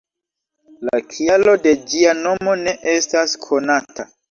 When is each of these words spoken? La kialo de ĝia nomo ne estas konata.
La 0.89 1.01
kialo 1.11 1.53
de 1.67 1.75
ĝia 1.93 2.15
nomo 2.23 2.57
ne 2.65 2.75
estas 2.97 3.39
konata. 3.47 4.11